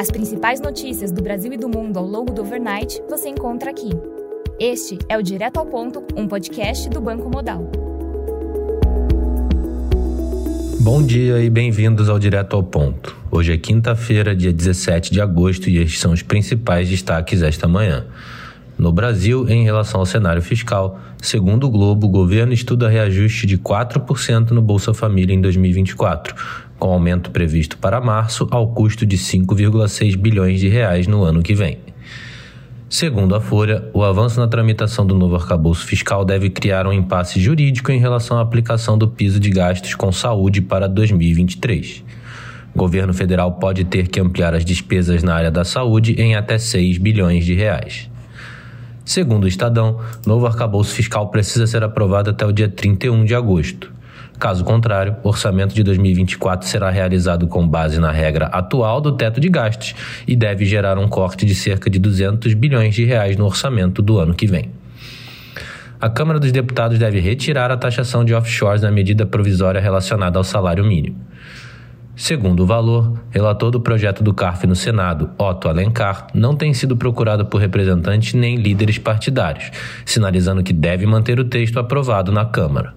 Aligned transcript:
As 0.00 0.12
principais 0.12 0.60
notícias 0.60 1.10
do 1.10 1.20
Brasil 1.20 1.52
e 1.52 1.56
do 1.56 1.68
mundo 1.68 1.98
ao 1.98 2.06
longo 2.06 2.32
do 2.32 2.42
overnight 2.42 3.02
você 3.10 3.28
encontra 3.28 3.72
aqui. 3.72 3.90
Este 4.60 4.96
é 5.08 5.18
o 5.18 5.22
Direto 5.22 5.58
ao 5.58 5.66
Ponto, 5.66 6.04
um 6.16 6.28
podcast 6.28 6.88
do 6.88 7.00
Banco 7.00 7.28
Modal. 7.28 7.68
Bom 10.78 11.02
dia 11.02 11.40
e 11.40 11.50
bem-vindos 11.50 12.08
ao 12.08 12.16
Direto 12.16 12.54
ao 12.54 12.62
Ponto. 12.62 13.16
Hoje 13.28 13.52
é 13.52 13.58
quinta-feira, 13.58 14.36
dia 14.36 14.52
17 14.52 15.10
de 15.10 15.20
agosto, 15.20 15.68
e 15.68 15.78
estes 15.78 15.98
são 15.98 16.12
os 16.12 16.22
principais 16.22 16.88
destaques 16.88 17.42
esta 17.42 17.66
manhã. 17.66 18.06
No 18.78 18.92
Brasil, 18.92 19.48
em 19.48 19.64
relação 19.64 19.98
ao 19.98 20.06
cenário 20.06 20.40
fiscal, 20.40 21.00
segundo 21.20 21.66
o 21.66 21.70
Globo, 21.70 22.06
o 22.06 22.10
governo 22.10 22.52
estuda 22.52 22.88
reajuste 22.88 23.44
de 23.44 23.58
4% 23.58 24.52
no 24.52 24.62
Bolsa 24.62 24.94
Família 24.94 25.34
em 25.34 25.40
2024, 25.40 26.32
com 26.78 26.92
aumento 26.92 27.32
previsto 27.32 27.76
para 27.76 28.00
março 28.00 28.46
ao 28.52 28.68
custo 28.68 29.04
de 29.04 29.18
5,6 29.18 30.16
bilhões 30.16 30.60
de 30.60 30.68
reais 30.68 31.08
no 31.08 31.24
ano 31.24 31.42
que 31.42 31.56
vem. 31.56 31.78
Segundo 32.88 33.34
a 33.34 33.40
Folha, 33.40 33.90
o 33.92 34.04
avanço 34.04 34.38
na 34.38 34.46
tramitação 34.46 35.04
do 35.04 35.14
novo 35.14 35.34
arcabouço 35.34 35.84
fiscal 35.84 36.24
deve 36.24 36.48
criar 36.48 36.86
um 36.86 36.92
impasse 36.92 37.40
jurídico 37.40 37.90
em 37.90 37.98
relação 37.98 38.38
à 38.38 38.42
aplicação 38.42 38.96
do 38.96 39.08
piso 39.08 39.40
de 39.40 39.50
gastos 39.50 39.96
com 39.96 40.12
saúde 40.12 40.62
para 40.62 40.88
2023. 40.88 42.04
O 42.72 42.78
governo 42.78 43.12
federal 43.12 43.54
pode 43.54 43.84
ter 43.84 44.06
que 44.06 44.20
ampliar 44.20 44.54
as 44.54 44.64
despesas 44.64 45.24
na 45.24 45.34
área 45.34 45.50
da 45.50 45.64
saúde 45.64 46.12
em 46.12 46.36
até 46.36 46.58
6 46.58 46.98
bilhões 46.98 47.44
de 47.44 47.54
reais. 47.54 48.08
Segundo 49.08 49.44
o 49.44 49.48
Estadão, 49.48 50.00
novo 50.26 50.46
arcabouço 50.46 50.94
fiscal 50.94 51.28
precisa 51.30 51.66
ser 51.66 51.82
aprovado 51.82 52.28
até 52.28 52.44
o 52.44 52.52
dia 52.52 52.68
31 52.68 53.24
de 53.24 53.34
agosto. 53.34 53.90
Caso 54.38 54.62
contrário, 54.62 55.16
o 55.24 55.28
orçamento 55.28 55.74
de 55.74 55.82
2024 55.82 56.68
será 56.68 56.90
realizado 56.90 57.46
com 57.46 57.66
base 57.66 57.98
na 57.98 58.12
regra 58.12 58.48
atual 58.48 59.00
do 59.00 59.12
teto 59.12 59.40
de 59.40 59.48
gastos 59.48 59.94
e 60.26 60.36
deve 60.36 60.66
gerar 60.66 60.98
um 60.98 61.08
corte 61.08 61.46
de 61.46 61.54
cerca 61.54 61.88
de 61.88 61.98
200 61.98 62.52
bilhões 62.52 62.94
de 62.94 63.06
reais 63.06 63.34
no 63.34 63.46
orçamento 63.46 64.02
do 64.02 64.18
ano 64.18 64.34
que 64.34 64.46
vem. 64.46 64.70
A 65.98 66.10
Câmara 66.10 66.38
dos 66.38 66.52
Deputados 66.52 66.98
deve 66.98 67.18
retirar 67.18 67.70
a 67.70 67.78
taxação 67.78 68.26
de 68.26 68.34
offshores 68.34 68.82
na 68.82 68.90
medida 68.90 69.24
provisória 69.24 69.80
relacionada 69.80 70.36
ao 70.36 70.44
salário 70.44 70.84
mínimo. 70.84 71.16
Segundo 72.18 72.64
o 72.64 72.66
valor, 72.66 73.16
relator 73.30 73.70
do 73.70 73.80
projeto 73.80 74.24
do 74.24 74.34
CARF 74.34 74.66
no 74.66 74.74
Senado, 74.74 75.30
Otto 75.38 75.68
Alencar, 75.68 76.26
não 76.34 76.56
tem 76.56 76.74
sido 76.74 76.96
procurado 76.96 77.46
por 77.46 77.60
representantes 77.60 78.34
nem 78.34 78.56
líderes 78.56 78.98
partidários, 78.98 79.70
sinalizando 80.04 80.64
que 80.64 80.72
deve 80.72 81.06
manter 81.06 81.38
o 81.38 81.44
texto 81.44 81.78
aprovado 81.78 82.32
na 82.32 82.44
Câmara. 82.44 82.92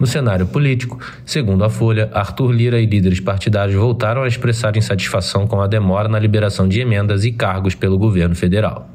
No 0.00 0.04
cenário 0.04 0.48
político, 0.48 0.98
segundo 1.24 1.62
a 1.62 1.70
Folha, 1.70 2.10
Arthur 2.12 2.50
Lira 2.50 2.80
e 2.80 2.86
líderes 2.86 3.20
partidários 3.20 3.76
voltaram 3.76 4.24
a 4.24 4.28
expressar 4.28 4.76
insatisfação 4.76 5.46
com 5.46 5.60
a 5.60 5.68
demora 5.68 6.08
na 6.08 6.18
liberação 6.18 6.66
de 6.66 6.80
emendas 6.80 7.24
e 7.24 7.30
cargos 7.30 7.76
pelo 7.76 7.96
governo 7.96 8.34
federal 8.34 8.90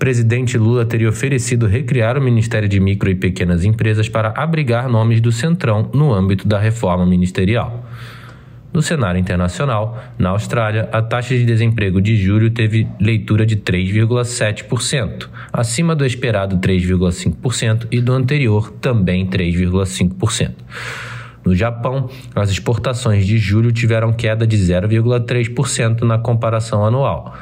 presidente 0.00 0.56
Lula 0.56 0.86
teria 0.86 1.10
oferecido 1.10 1.66
recriar 1.66 2.16
o 2.16 2.22
Ministério 2.22 2.66
de 2.66 2.80
Micro 2.80 3.10
e 3.10 3.14
Pequenas 3.14 3.66
Empresas 3.66 4.08
para 4.08 4.32
abrigar 4.34 4.88
nomes 4.88 5.20
do 5.20 5.30
Centrão 5.30 5.90
no 5.92 6.12
âmbito 6.14 6.48
da 6.48 6.58
reforma 6.58 7.04
ministerial. 7.04 7.84
No 8.72 8.80
cenário 8.80 9.20
internacional, 9.20 10.02
na 10.18 10.30
Austrália, 10.30 10.88
a 10.90 11.02
taxa 11.02 11.36
de 11.36 11.44
desemprego 11.44 12.00
de 12.00 12.16
julho 12.16 12.50
teve 12.50 12.88
leitura 12.98 13.44
de 13.44 13.56
3,7%, 13.56 15.28
acima 15.52 15.94
do 15.94 16.06
esperado 16.06 16.56
3,5% 16.56 17.86
e 17.90 18.00
do 18.00 18.12
anterior 18.12 18.72
também 18.80 19.26
3,5%. 19.26 20.54
No 21.44 21.54
Japão, 21.54 22.08
as 22.34 22.50
exportações 22.50 23.26
de 23.26 23.36
julho 23.36 23.70
tiveram 23.70 24.14
queda 24.14 24.46
de 24.46 24.56
0,3% 24.56 26.02
na 26.02 26.16
comparação 26.16 26.86
anual 26.86 27.36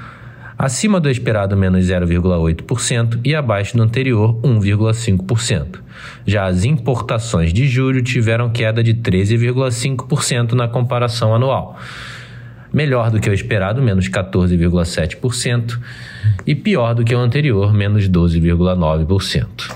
acima 0.58 0.98
do 0.98 1.08
esperado 1.08 1.56
menos 1.56 1.86
0,8% 1.86 3.20
e 3.24 3.34
abaixo 3.34 3.76
do 3.76 3.82
anterior 3.82 4.34
1,5%. 4.42 5.78
Já 6.26 6.46
as 6.46 6.64
importações 6.64 7.52
de 7.52 7.68
julho 7.68 8.02
tiveram 8.02 8.50
queda 8.50 8.82
de 8.82 8.92
13,5% 8.92 10.52
na 10.52 10.66
comparação 10.66 11.32
anual. 11.32 11.78
Melhor 12.72 13.10
do 13.10 13.20
que 13.20 13.30
o 13.30 13.32
esperado, 13.32 13.80
menos 13.80 14.08
14,7%, 14.08 15.78
e 16.46 16.54
pior 16.54 16.94
do 16.94 17.04
que 17.04 17.14
o 17.14 17.18
anterior, 17.18 17.72
menos 17.72 18.08
12,9%. 18.08 19.74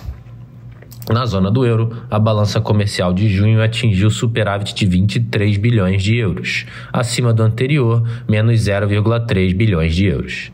Na 1.11 1.25
zona 1.25 1.51
do 1.51 1.65
euro, 1.65 2.05
a 2.11 2.19
balança 2.19 2.61
comercial 2.61 3.13
de 3.13 3.29
junho 3.29 3.63
atingiu 3.63 4.11
superávit 4.11 4.75
de 4.75 4.87
23 4.87 5.57
bilhões 5.57 6.03
de 6.03 6.17
euros, 6.17 6.67
acima 6.93 7.33
do 7.33 7.43
anterior, 7.43 8.07
menos 8.29 8.61
0,3 8.61 9.55
bilhões 9.55 9.95
de 9.95 10.07
euros. 10.07 10.53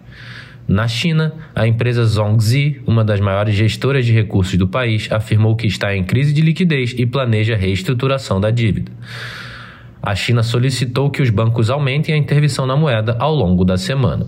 Na 0.68 0.86
China, 0.86 1.32
a 1.54 1.66
empresa 1.66 2.04
Zhongzi, 2.04 2.82
uma 2.86 3.02
das 3.02 3.20
maiores 3.20 3.54
gestoras 3.54 4.04
de 4.04 4.12
recursos 4.12 4.58
do 4.58 4.68
país, 4.68 5.10
afirmou 5.10 5.56
que 5.56 5.66
está 5.66 5.96
em 5.96 6.04
crise 6.04 6.30
de 6.30 6.42
liquidez 6.42 6.94
e 6.98 7.06
planeja 7.06 7.56
reestruturação 7.56 8.38
da 8.38 8.50
dívida. 8.50 8.92
A 10.02 10.14
China 10.14 10.42
solicitou 10.42 11.10
que 11.10 11.22
os 11.22 11.30
bancos 11.30 11.70
aumentem 11.70 12.14
a 12.14 12.18
intervenção 12.18 12.66
na 12.66 12.76
moeda 12.76 13.16
ao 13.18 13.34
longo 13.34 13.64
da 13.64 13.78
semana. 13.78 14.26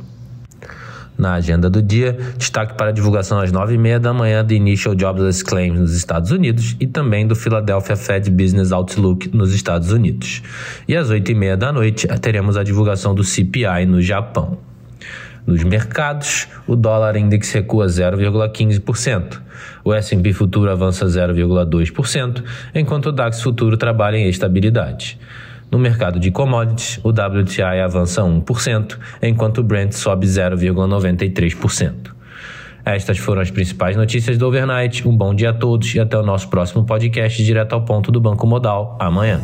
Na 1.19 1.35
agenda 1.35 1.69
do 1.69 1.83
dia, 1.83 2.19
destaque 2.39 2.73
para 2.73 2.89
a 2.89 2.93
divulgação 2.93 3.39
às 3.39 3.53
9h30 3.53 3.99
da 3.99 4.15
manhã 4.15 4.43
do 4.43 4.55
Initial 4.55 4.99
Jobless 4.99 5.45
Claims 5.45 5.79
nos 5.79 5.95
Estados 5.95 6.31
Unidos 6.31 6.75
e 6.81 6.87
também 6.87 7.27
do 7.27 7.37
Philadelphia 7.37 7.95
Fed 7.95 8.31
Business 8.31 8.73
Outlook 8.73 9.29
nos 9.37 9.53
Estados 9.53 9.93
Unidos. 9.93 10.43
E 10.89 10.97
às 10.97 11.11
8h30 11.11 11.57
da 11.57 11.71
noite 11.71 12.09
teremos 12.23 12.57
a 12.57 12.63
divulgação 12.63 13.15
do 13.15 13.23
CPI 13.23 13.85
no 13.87 14.01
Japão. 14.01 14.57
Nos 15.51 15.65
mercados, 15.65 16.47
o 16.65 16.77
dólar 16.77 17.17
index 17.17 17.51
recua 17.51 17.87
0,15%. 17.87 19.41
O 19.83 19.93
S&P 19.93 20.33
futuro 20.33 20.71
avança 20.71 21.05
0,2%, 21.07 22.45
enquanto 22.73 23.07
o 23.07 23.13
DAX 23.13 23.43
futuro 23.43 23.77
trabalha 23.77 24.17
em 24.17 24.29
estabilidade. 24.29 25.19
No 25.69 25.77
mercado 25.77 26.21
de 26.21 26.31
commodities, 26.31 27.01
o 27.03 27.09
WTI 27.09 27.81
avança 27.85 28.23
1%, 28.23 28.97
enquanto 29.21 29.59
o 29.59 29.65
Brent 29.65 29.91
sobe 29.91 30.25
0,93%. 30.25 32.13
Estas 32.85 33.19
foram 33.19 33.43
as 33.43 33.51
principais 33.51 33.97
notícias 33.97 34.39
do 34.39 34.47
overnight. 34.47 35.07
Um 35.07 35.17
bom 35.17 35.35
dia 35.35 35.51
a 35.51 35.53
todos 35.53 35.93
e 35.97 35.99
até 35.99 36.17
o 36.17 36.23
nosso 36.23 36.47
próximo 36.47 36.85
podcast 36.85 37.43
direto 37.43 37.73
ao 37.73 37.85
ponto 37.85 38.13
do 38.13 38.21
Banco 38.21 38.47
Modal 38.47 38.97
amanhã. 39.01 39.41